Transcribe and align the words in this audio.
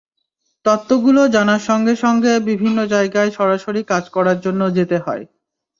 তত্ত্বগুলো 0.65 1.21
জানার 1.35 1.61
সঙ্গে 1.61 1.93
সঙ্গে 2.03 2.31
বিভিন্ন 2.49 2.79
জায়গায় 2.93 3.31
সরাসরি 3.31 3.81
কাজ 3.87 4.03
করার 4.15 4.37
জন্য 4.45 4.61
যেতে 4.77 4.97
হয়। 4.99 5.23